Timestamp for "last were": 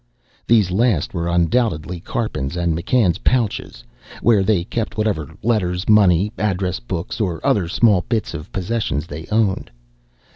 0.71-1.27